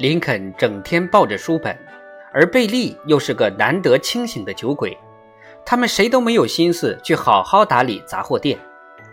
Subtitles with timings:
[0.00, 1.76] 林肯整天抱着书本，
[2.32, 4.96] 而贝利又是个难得清醒的酒鬼，
[5.62, 8.58] 他们谁都没有心思去好好打理杂货店。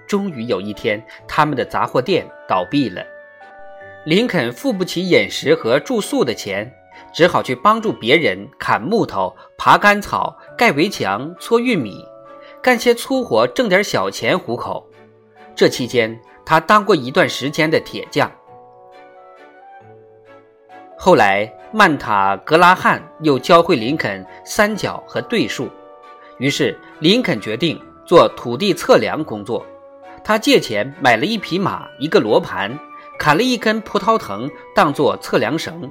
[0.07, 3.05] 终于有一天，他们的杂货店倒闭了，
[4.05, 6.73] 林肯付不起饮食和住宿的钱，
[7.13, 12.01] 只好去帮助别人砍木头、爬干草、盖围墙、搓玉米，
[12.63, 14.89] 干些粗活挣点小钱糊口。
[15.53, 18.31] 这期间，他当过一段时间的铁匠。
[20.99, 25.69] 后来，曼塔格拉汉又教会林肯三角和对数，
[26.39, 29.63] 于是林肯决定做土地测量工作。
[30.23, 32.77] 他借钱买了一匹马、一个罗盘，
[33.19, 35.89] 砍了一根葡萄藤当做测量绳。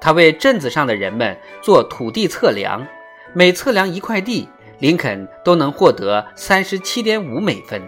[0.00, 2.84] 他为镇子上的人们做土地测量，
[3.32, 4.48] 每测量一块地，
[4.80, 7.80] 林肯都能获得三十七点五美分。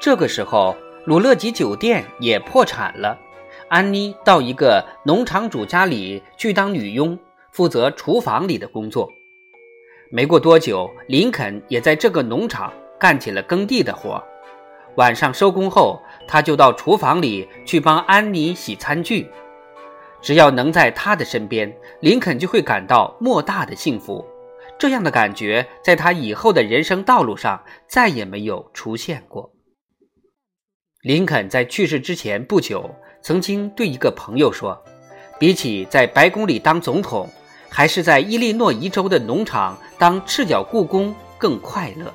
[0.00, 3.16] 这个时候，鲁勒吉酒店也破产了。
[3.68, 7.18] 安妮到一个农场主家里去当女佣，
[7.52, 9.10] 负责厨房里的工作。
[10.10, 14.22] 没过多久，林肯也在这个农场干起了耕地的活。
[14.96, 19.28] 晚上收工后，他就到厨房里去帮安妮洗餐具。
[20.20, 24.26] 只要能在她的身边，林肯就会感到莫大的幸福。
[24.78, 29.52] 这样的感觉在他以后的人生道路上再也没有出现过。
[31.02, 32.94] 林肯在去世之前不久。
[33.22, 34.80] 曾经对一个朋友说
[35.38, 37.28] ：“比起在白宫里当总统，
[37.68, 42.12] 还是在伊利诺伊州的农场当赤脚雇工更快乐。”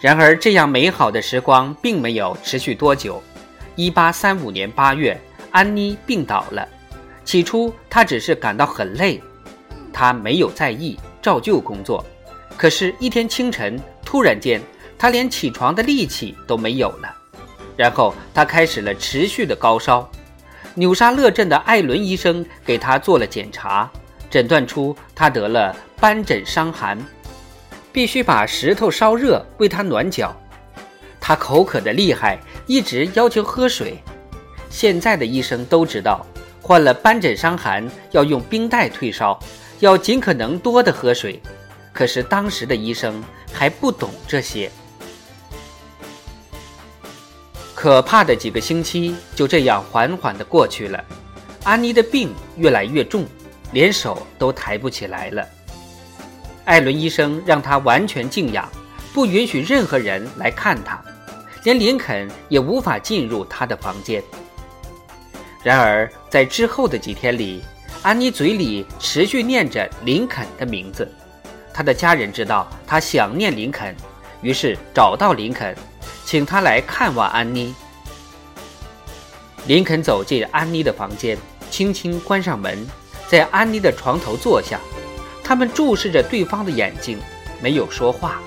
[0.00, 3.20] 然而，这样美好的时光并没有持续多久。
[3.76, 6.68] 1835年8月，安妮病倒了。
[7.24, 9.20] 起初，她只是感到很累，
[9.92, 12.04] 她没有在意，照旧工作。
[12.56, 14.62] 可是，一天清晨，突然间，
[14.98, 17.14] 他连起床的力气都没有了，
[17.76, 20.10] 然后他开始了持续的高烧。
[20.74, 23.90] 纽沙勒镇的艾伦医生给他做了检查，
[24.28, 26.98] 诊断出他得了斑疹伤寒，
[27.92, 30.36] 必须把石头烧热为他暖脚。
[31.20, 33.98] 他口渴的厉害，一直要求喝水。
[34.70, 36.26] 现在的医生都知道，
[36.60, 39.38] 患了斑疹伤寒要用冰袋退烧，
[39.80, 41.40] 要尽可能多的喝水。
[41.92, 44.70] 可是当时的医生还不懂这些。
[47.80, 51.04] 可怕的几个星期就这样缓缓地过去了，
[51.62, 53.24] 安妮的病越来越重，
[53.70, 55.46] 连手都抬不起来了。
[56.64, 58.68] 艾伦医生让她完全静养，
[59.14, 61.00] 不允许任何人来看她，
[61.62, 64.20] 连林肯也无法进入她的房间。
[65.62, 67.62] 然而，在之后的几天里，
[68.02, 71.08] 安妮嘴里持续念着林肯的名字。
[71.72, 73.94] 她的家人知道她想念林肯，
[74.42, 75.76] 于是找到林肯。
[76.28, 77.74] 请他来看望安妮。
[79.66, 81.38] 林肯走进安妮的房间，
[81.70, 82.86] 轻轻关上门，
[83.26, 84.78] 在安妮的床头坐下。
[85.42, 87.18] 他们注视着对方的眼睛，
[87.62, 88.42] 没有说话。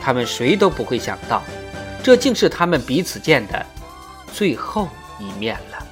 [0.00, 1.44] 他们谁都不会想到，
[2.02, 3.64] 这竟是他们彼此见的
[4.32, 4.88] 最后
[5.20, 5.86] 一面了。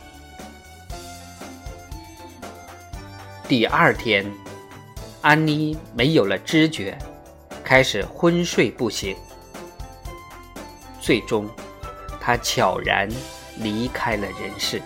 [3.47, 4.29] 第二天，
[5.21, 6.99] 安妮没有了知觉，
[7.63, 9.15] 开始昏睡不醒。
[11.03, 11.49] 最终，
[12.21, 13.09] 他悄然
[13.59, 14.81] 离开了人世。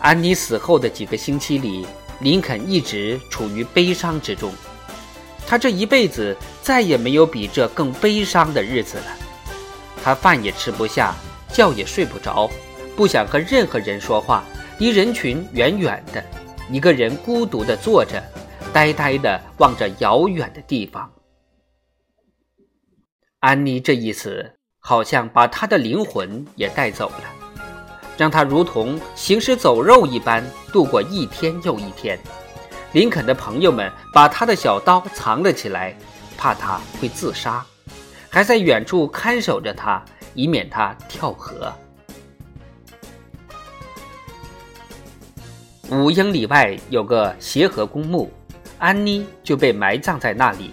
[0.00, 1.86] 安妮死后的几个星期里，
[2.20, 4.52] 林肯一直处于悲伤之中。
[5.46, 9.04] 他这一辈子再也没有比这更悲伤的日子了。
[10.02, 11.14] 他饭也吃不下，
[11.48, 12.50] 觉也睡不着，
[12.96, 14.42] 不想和任何人说话，
[14.78, 16.22] 离人群远远的，
[16.68, 18.22] 一个人孤独地坐着，
[18.72, 21.10] 呆呆地望着遥远的地方。
[23.44, 24.50] 安妮这一死，
[24.80, 27.24] 好像把他的灵魂也带走了，
[28.16, 32.18] 让他如同行尸走肉一般度过一天又一天。
[32.92, 35.94] 林肯的朋友们把他的小刀藏了起来，
[36.38, 37.62] 怕他会自杀，
[38.30, 40.02] 还在远处看守着他，
[40.32, 41.70] 以免他跳河。
[45.90, 48.32] 五英里外有个协和公墓，
[48.78, 50.70] 安妮就被埋葬在那里。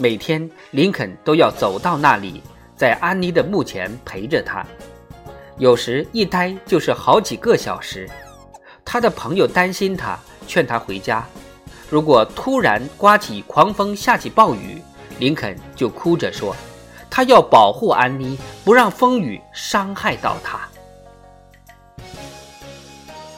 [0.00, 2.40] 每天，林肯都要走到那里，
[2.76, 4.64] 在安妮的墓前陪着她，
[5.56, 8.08] 有时一待就是好几个小时。
[8.84, 10.16] 他的朋友担心他，
[10.46, 11.26] 劝他回家。
[11.90, 14.80] 如果突然刮起狂风，下起暴雨，
[15.18, 16.54] 林肯就哭着说
[17.10, 20.60] ：“他要保护安妮，不让风雨伤害到她。”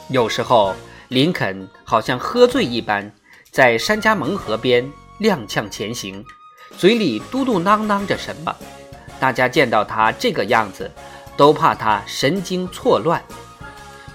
[0.09, 0.75] 有时候，
[1.07, 3.11] 林肯好像喝醉一般，
[3.49, 4.87] 在山加蒙河边
[5.19, 6.23] 踉跄前行。
[6.81, 8.55] 嘴里嘟嘟囔囔着什么，
[9.19, 10.89] 大家见到他这个样子，
[11.37, 13.21] 都怕他神经错乱，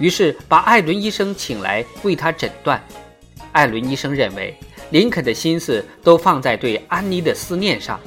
[0.00, 2.82] 于是把艾伦医生请来为他诊断。
[3.52, 4.52] 艾伦医生认为，
[4.90, 8.00] 林肯的心思都放在对安妮的思念上，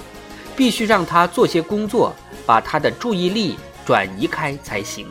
[0.58, 2.14] 必须让他做些工作，
[2.46, 3.56] 把他的注意力
[3.86, 5.08] 转移开才行。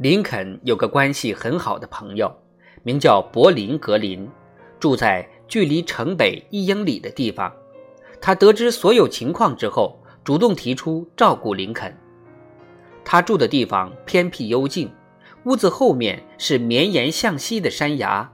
[0.00, 2.34] 林肯有个关系很好的朋友，
[2.82, 4.26] 名叫柏林格林，
[4.78, 7.52] 住在距离城北一英里的地方。
[8.18, 11.94] 他得知所有情况之后，主动提出照顾林肯。
[13.04, 14.90] 他住的地方偏僻幽静，
[15.44, 18.32] 屋子后面是绵延向西的山崖，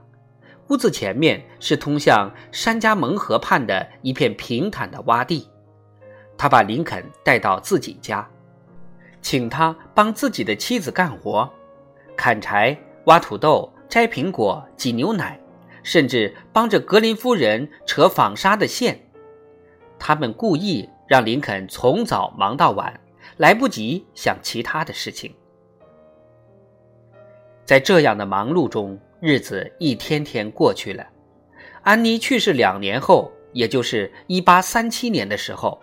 [0.69, 5.45] 屋子前面是通向山加蒙河畔的一片平坦的洼地。
[6.37, 8.25] 他把林肯带到自己家，
[9.21, 11.51] 请他帮自己的妻子干活。
[12.17, 15.39] 砍柴、挖土豆、摘苹果、挤牛奶，
[15.83, 18.99] 甚至帮着格林夫人扯纺纱的线。
[19.99, 22.99] 他们故意让林肯从早忙到晚，
[23.37, 25.33] 来不及想其他的事情。
[27.63, 31.05] 在这样的忙碌中，日子一天天过去了。
[31.83, 35.79] 安妮去世两年后，也就是1837年的时候，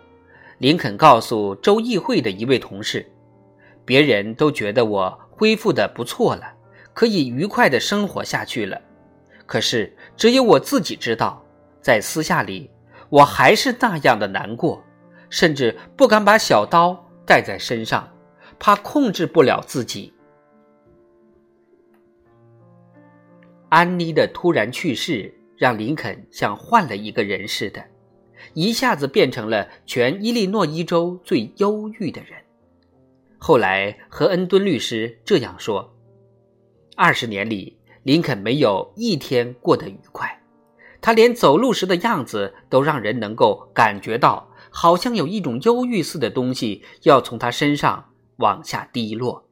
[0.59, 3.11] 林肯告诉州议会的一位同事
[3.85, 6.55] ：“别人都觉得我。”恢复的不错了，
[6.93, 8.81] 可以愉快的生活下去了。
[9.47, 11.45] 可是只有我自己知道，
[11.81, 12.71] 在私下里，
[13.11, 14.83] 我还是那样的难过，
[15.29, 18.09] 甚至不敢把小刀带在身上，
[18.61, 20.15] 怕控制不了自己。
[23.71, 27.85] 安妮的突然去世，让林肯像换了一个人似的，
[28.53, 32.44] 一下子变成了全伊利诺伊州最忧郁的人。
[33.47, 35.95] 后来和恩敦律师这样说
[36.97, 40.43] ：“二十年里，林肯没有一天过得愉快。
[41.03, 49.47] 他连走路时的样子都让人能够感觉到，好像有一种忧郁似的东西要从他身上往下滴落。”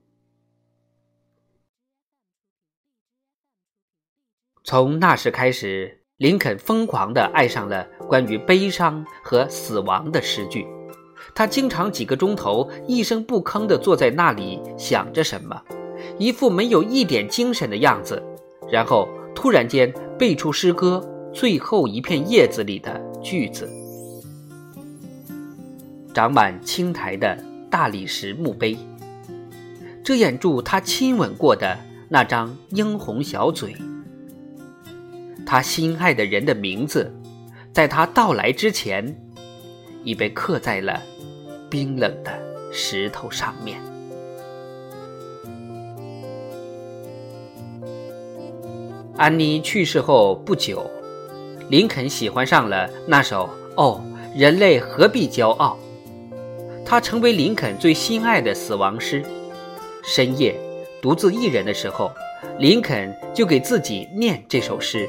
[4.64, 10.66] 从那时开始，林肯疯狂地爱上了关于悲伤和死亡的诗句。
[11.34, 15.60] 他经常几个钟头一声不吭地坐在那里想着什么，
[16.18, 18.22] 一副没有一点精神的样子，
[18.70, 21.02] 然后突然间背出诗歌
[21.32, 23.66] 最后一片叶子里的句子
[26.12, 27.36] ：“长满青苔的
[27.70, 28.76] 大理石墓碑，
[30.04, 31.78] 遮掩住他亲吻过的
[32.10, 33.74] 那张殷红小嘴，
[35.46, 37.10] 他心爱的人的名字，
[37.72, 39.16] 在他到来之前，
[40.04, 41.02] 已被刻在了。”
[41.72, 42.30] 冰冷的
[42.70, 43.80] 石头上面。
[49.16, 50.90] 安妮去世后不久，
[51.70, 53.48] 林肯喜欢上了那首
[53.82, 54.04] 《哦，
[54.36, 55.78] 人类何必骄傲》，
[56.84, 59.24] 它成为林肯最心爱的死亡诗。
[60.04, 60.54] 深夜
[61.00, 62.12] 独自一人的时候，
[62.58, 65.08] 林肯就给自己念这首诗。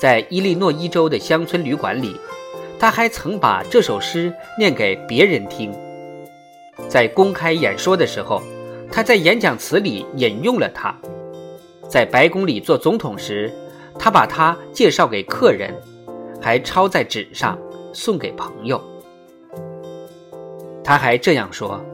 [0.00, 2.16] 在伊利诺伊州的乡村旅馆里。
[2.86, 5.74] 他还曾把这首诗念给别人听，
[6.88, 8.40] 在公开演说的时候，
[8.92, 10.94] 他在演讲词里引用了它；
[11.88, 13.52] 在白宫里做总统时，
[13.98, 15.74] 他把它介绍给客人，
[16.40, 17.58] 还抄在纸上
[17.92, 18.80] 送给朋友。
[20.84, 21.84] 他还这样说：“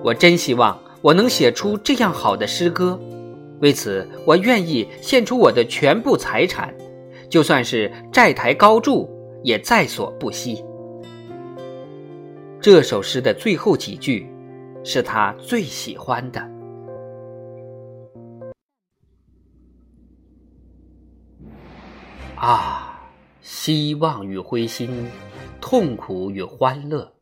[0.00, 2.96] 我真希望我能写出这样好的诗歌，
[3.58, 6.72] 为此我愿意献出我的全部财产，
[7.28, 9.10] 就算是债台高筑。”
[9.42, 10.64] 也在所不惜。
[12.60, 14.30] 这首诗的最后几句，
[14.84, 16.40] 是他最喜欢的。
[22.36, 23.00] 啊，
[23.42, 25.06] 希望与灰心，
[25.60, 27.12] 痛苦与欢乐，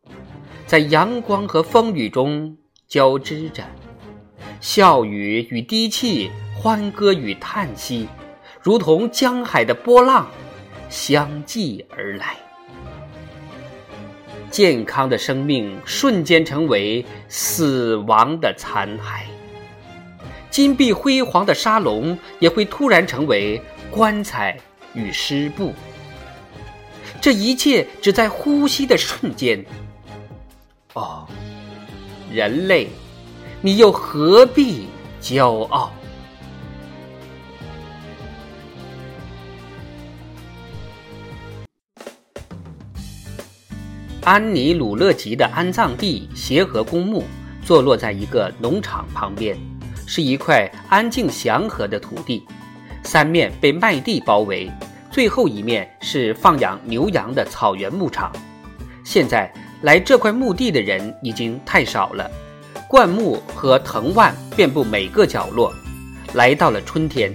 [0.67, 2.57] 在阳光和风雨中
[2.87, 3.65] 交织着，
[4.61, 8.09] 笑语与低泣，欢歌与叹息，
[8.61, 10.29] 如同江海的波浪。
[10.89, 12.37] 相继而来，
[14.51, 19.25] 健康的生命瞬间成为死亡的残骸，
[20.51, 24.59] 金碧辉煌的沙龙也会突然成为棺材
[24.95, 25.75] 与尸布。
[27.21, 29.63] 这一切只在呼吸的瞬间。
[30.95, 31.27] 哦，
[32.33, 32.89] 人类，
[33.61, 34.87] 你又何必
[35.21, 35.93] 骄傲？
[44.29, 47.25] 安妮·鲁勒吉的安葬地协和公墓
[47.65, 49.57] 坐落在一个农场旁边，
[50.07, 52.47] 是一块安静祥和的土地，
[53.03, 54.71] 三面被麦地包围，
[55.11, 58.31] 最后一面是放养牛羊的草原牧场。
[59.03, 62.31] 现在来这块墓地的人已经太少了，
[62.87, 65.73] 灌木和藤蔓遍布每个角落。
[66.35, 67.33] 来到了春天，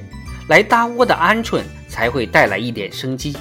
[0.48, 3.36] 来搭窝的鹌鹑才会带来一点生机。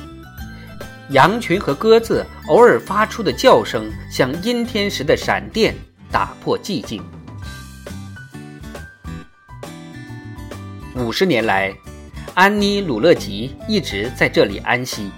[1.11, 5.75] 羊群和鸽子偶尔发出的叫声，像阴天时的闪电，
[6.11, 7.03] 打破寂静。
[10.95, 11.75] 五十年来，
[12.35, 15.11] 安妮·鲁勒吉一直在这里安息。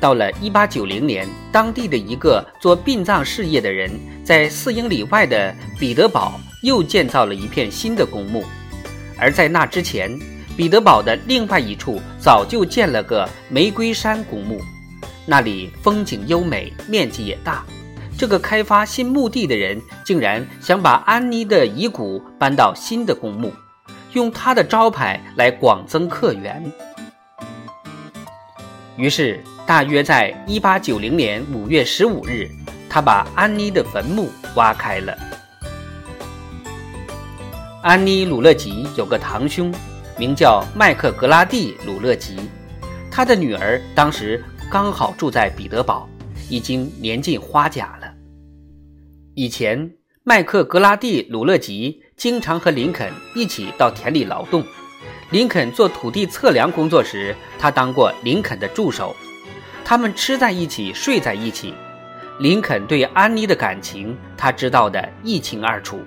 [0.00, 3.90] 到了1890年，当地的一个做殡葬事业的人，
[4.22, 8.44] 在四英里外的彼得堡又建造了一片新的公墓。
[9.16, 10.16] 而在那之前，
[10.56, 14.60] 彼得堡的另外一处早就建了个玫瑰山公墓。
[15.26, 17.64] 那里风景优美，面积也大。
[18.16, 23.52] 这个开发新墓地的人竟然想把安妮的遗骨搬到新的公墓，
[24.12, 26.62] 用他的招牌来广增客源。
[28.96, 32.50] 于是，大约在1890年5月15日，
[32.88, 35.18] 他把安妮的坟墓挖开了。
[37.82, 39.74] 安妮·鲁勒吉有个堂兄，
[40.16, 42.36] 名叫麦克格拉蒂·鲁勒吉，
[43.10, 44.44] 他的女儿当时。
[44.70, 46.08] 刚好住在彼得堡，
[46.50, 48.12] 已经年近花甲了。
[49.34, 49.92] 以前，
[50.24, 54.64] 麦克格拉蒂·鲁勒吉经常和林肯一起到田里劳动。
[55.30, 59.14] 林肯做土地测量工作时，他当过林肯的助手。
[59.84, 61.72] 他们吃在一起，睡在一起。
[62.40, 66.00] 林肯对安妮的感情，他知道的一清二楚。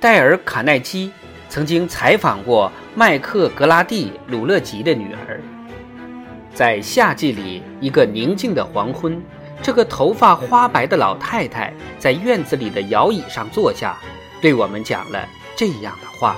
[0.00, 1.12] 戴尔·卡耐基
[1.48, 5.40] 曾经采访过麦克格拉蒂·鲁勒吉的女儿。
[6.52, 9.22] 在夏季里，一个宁静的黄昏，
[9.62, 13.96] 这个头发花白的老太太在院子里的摇椅上坐下，
[14.42, 15.26] 对我们讲了
[15.56, 16.36] 这样的话：“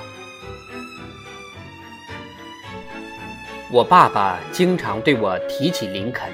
[3.73, 6.29] 我爸爸经常对我提起林肯，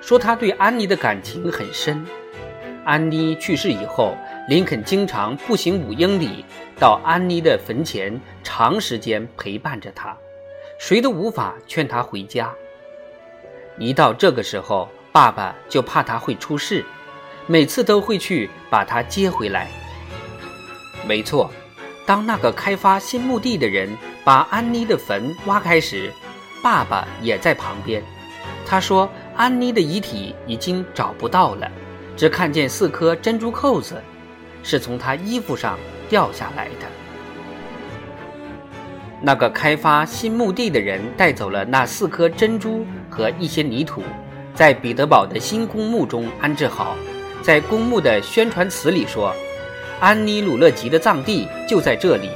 [0.00, 2.04] 说他对安妮的感情很深。
[2.84, 4.14] 安妮去世以后，
[4.48, 6.44] 林肯经常步行五英里
[6.78, 10.16] 到安妮的坟前，长时间陪伴着她，
[10.78, 12.54] 谁都无法劝她回家。”
[13.78, 16.84] 一到这个时候，爸爸就怕他会出事，
[17.46, 19.68] 每次都会去把他接回来。
[21.06, 21.50] 没错，
[22.04, 26.12] 当那个开发新墓地的人把安妮的坟挖开时，
[26.62, 28.02] 爸爸也在旁边。
[28.66, 31.70] 他说：“安妮的遗体已经找不到了，
[32.16, 34.02] 只看见四颗珍珠扣子，
[34.62, 35.78] 是从她衣服上
[36.08, 36.86] 掉下来的。”
[39.22, 42.84] 那个开发新墓地的人带走了那四颗珍珠
[43.16, 44.02] 和一些泥土，
[44.54, 46.94] 在彼得堡的新公墓中安置好。
[47.42, 49.32] 在公墓的宣传词里说
[50.00, 52.28] ：“安妮·鲁勒吉的葬地就在这里。”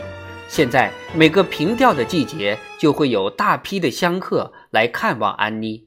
[0.49, 5.87] 现在每个平调的季节，就会有大批的香客来看望安妮，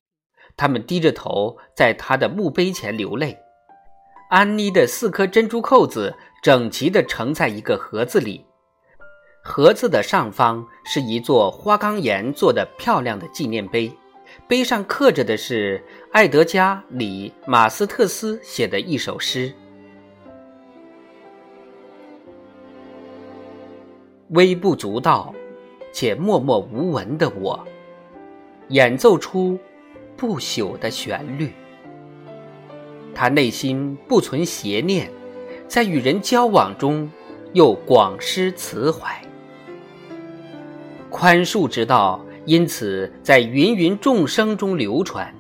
[0.56, 3.38] 他们低着头在她的墓碑前流泪。
[4.30, 8.46] 安妮的四颗珍珠扣子整齐地盛在一个盒子里。
[9.44, 13.92] 盒子的上方是一座花岗岩做的漂亮的纪念碑，
[14.48, 19.54] 碑上刻着的是爱德加·里马斯特斯写的一首诗
[24.30, 25.34] ：“微不足道，
[25.92, 27.66] 且默默无闻的我，
[28.70, 29.58] 演奏出
[30.18, 31.52] 不朽的旋律。
[33.16, 35.12] 他内心不存邪念，
[35.68, 37.10] 在与人交往中
[37.54, 39.22] 又广施慈怀。”
[41.10, 45.34] 宽恕之道，因此在芸芸众生中流传。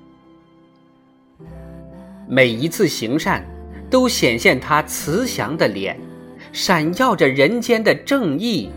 [2.27, 3.45] 每一次行善，
[3.89, 5.99] 都显现他慈祥的脸，
[6.51, 8.69] 闪耀着人间的正义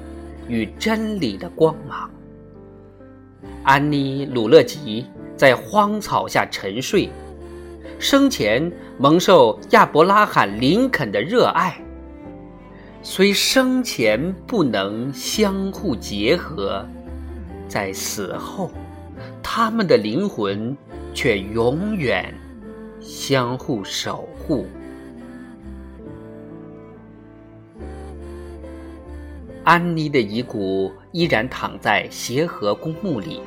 [0.49, 2.11] 与真理的光芒。
[3.63, 5.07] 安妮·鲁勒吉
[5.37, 7.09] 在荒草下沉睡，
[7.99, 11.77] 生前蒙受亚伯拉罕·林肯的热爱。
[13.03, 16.85] 虽生前不能相互结合，
[17.69, 18.71] 在死后，
[19.43, 20.77] 他们的灵魂
[21.13, 22.35] 却永远
[23.01, 24.67] 相互守护。
[29.65, 33.41] 安妮的遗骨依然躺在协和公墓里，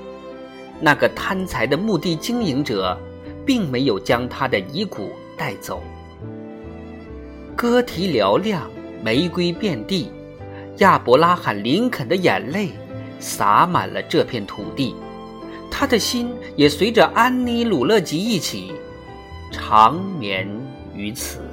[0.81, 2.97] 那个贪财的墓地经营者
[3.45, 5.81] 并没有将她的遗骨带走。
[7.55, 8.69] 歌啼嘹亮。
[9.01, 10.11] 玫瑰遍地，
[10.79, 12.71] 亚伯拉罕·林肯的眼泪
[13.19, 14.95] 洒满了这片土地，
[15.69, 18.73] 他的心也随着安妮·鲁勒吉一起
[19.51, 20.47] 长眠
[20.93, 21.48] 于此。